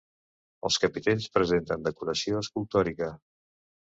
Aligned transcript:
Els 0.69 0.77
capitells 0.85 1.27
presenten 1.37 1.85
decoració 1.87 2.39
escultòrica. 2.47 3.11